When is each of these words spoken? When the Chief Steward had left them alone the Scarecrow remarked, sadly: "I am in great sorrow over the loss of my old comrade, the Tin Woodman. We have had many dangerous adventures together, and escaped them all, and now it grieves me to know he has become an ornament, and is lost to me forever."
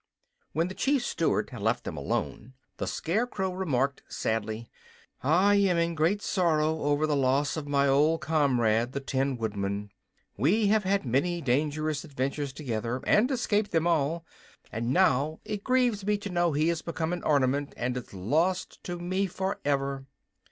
When 0.53 0.67
the 0.67 0.73
Chief 0.73 1.05
Steward 1.05 1.51
had 1.51 1.61
left 1.61 1.83
them 1.83 1.95
alone 1.95 2.53
the 2.77 2.87
Scarecrow 2.87 3.51
remarked, 3.51 4.01
sadly: 4.09 4.67
"I 5.21 5.53
am 5.57 5.77
in 5.77 5.93
great 5.93 6.23
sorrow 6.23 6.79
over 6.81 7.05
the 7.05 7.15
loss 7.15 7.55
of 7.55 7.67
my 7.67 7.87
old 7.87 8.19
comrade, 8.21 8.93
the 8.93 8.99
Tin 8.99 9.37
Woodman. 9.37 9.91
We 10.35 10.69
have 10.69 10.85
had 10.85 11.05
many 11.05 11.39
dangerous 11.39 12.03
adventures 12.03 12.51
together, 12.51 13.01
and 13.05 13.29
escaped 13.29 13.69
them 13.69 13.85
all, 13.85 14.25
and 14.71 14.91
now 14.91 15.39
it 15.45 15.63
grieves 15.63 16.03
me 16.03 16.17
to 16.17 16.31
know 16.31 16.53
he 16.53 16.69
has 16.69 16.81
become 16.81 17.13
an 17.13 17.21
ornament, 17.21 17.75
and 17.77 17.95
is 17.95 18.11
lost 18.11 18.83
to 18.85 18.97
me 18.97 19.27
forever." 19.27 20.07